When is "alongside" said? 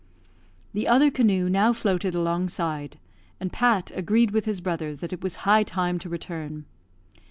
2.15-2.97